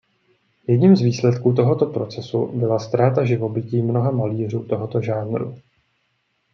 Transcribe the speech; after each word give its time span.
Jedním 0.67 0.95
z 0.95 1.01
výsledků 1.01 1.53
tohoto 1.53 1.85
procesu 1.85 2.45
byla 2.59 2.79
ztráta 2.79 3.25
živobytí 3.25 3.81
mnoha 3.81 4.11
malířů 4.11 4.63
tohoto 4.63 5.01
žánru. 5.01 5.55